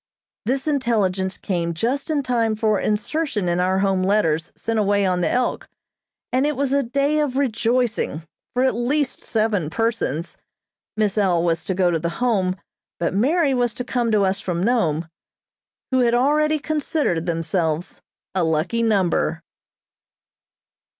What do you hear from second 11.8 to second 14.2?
to the Home, but Mary was to come